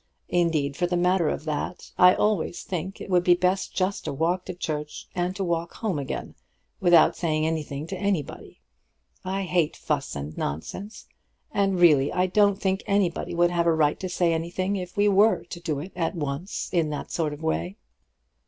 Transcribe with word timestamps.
Indeed, 0.29 0.75
for 0.75 0.87
the 0.87 0.97
matter 0.97 1.29
of 1.29 1.43
that, 1.45 1.91
I 1.95 2.15
always 2.15 2.63
think 2.63 2.99
it 2.99 3.07
would 3.11 3.23
be 3.23 3.35
best 3.35 3.75
just 3.75 4.03
to 4.05 4.11
walk 4.13 4.45
to 4.45 4.55
church 4.55 5.05
and 5.13 5.35
to 5.35 5.43
walk 5.43 5.75
home 5.75 5.99
again 5.99 6.33
without 6.79 7.15
saying 7.15 7.45
anything 7.45 7.85
to 7.85 7.95
anybody. 7.99 8.61
I 9.23 9.43
hate 9.43 9.75
fuss 9.77 10.15
and 10.15 10.35
nonsense, 10.35 11.05
and 11.51 11.79
really 11.79 12.11
I 12.11 12.25
don't 12.25 12.59
think 12.59 12.81
anybody 12.87 13.35
would 13.35 13.51
have 13.51 13.67
a 13.67 13.75
right 13.75 13.99
to 13.99 14.09
say 14.09 14.33
anything 14.33 14.75
if 14.75 14.97
we 14.97 15.07
were 15.07 15.43
to 15.43 15.59
do 15.59 15.77
it 15.79 15.91
at 15.95 16.15
once 16.15 16.71
in 16.73 16.89
that 16.89 17.11
sort 17.11 17.31
of 17.31 17.43
way. 17.43 17.77